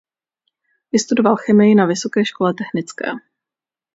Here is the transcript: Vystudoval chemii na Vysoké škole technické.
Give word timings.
Vystudoval 0.91 1.35
chemii 1.35 1.75
na 1.75 1.85
Vysoké 1.85 2.25
škole 2.25 2.53
technické. 2.53 3.07